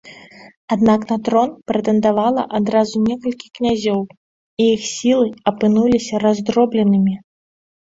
Аднак 0.75 1.03
на 1.11 1.17
трон 1.27 1.49
прэтэндавала 1.73 2.47
адразу 2.61 3.03
некалькі 3.11 3.47
князёў 3.61 4.01
і 4.09 4.63
іх 4.75 4.81
сілы 4.97 5.33
апынуліся 5.55 6.13
раздробленымі. 6.29 7.13